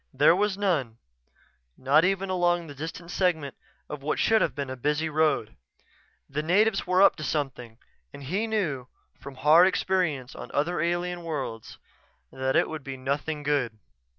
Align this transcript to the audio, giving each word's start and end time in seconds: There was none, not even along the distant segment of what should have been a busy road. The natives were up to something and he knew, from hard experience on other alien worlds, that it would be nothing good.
There 0.11 0.35
was 0.35 0.57
none, 0.57 0.97
not 1.77 2.03
even 2.03 2.31
along 2.31 2.65
the 2.65 2.73
distant 2.73 3.11
segment 3.11 3.53
of 3.87 4.01
what 4.01 4.17
should 4.17 4.41
have 4.41 4.55
been 4.55 4.71
a 4.71 4.75
busy 4.75 5.09
road. 5.09 5.55
The 6.27 6.41
natives 6.41 6.87
were 6.87 7.03
up 7.03 7.15
to 7.17 7.23
something 7.23 7.77
and 8.11 8.23
he 8.23 8.47
knew, 8.47 8.87
from 9.19 9.35
hard 9.35 9.67
experience 9.67 10.33
on 10.33 10.49
other 10.55 10.81
alien 10.81 11.21
worlds, 11.21 11.77
that 12.31 12.55
it 12.55 12.67
would 12.67 12.83
be 12.83 12.97
nothing 12.97 13.43
good. 13.43 13.77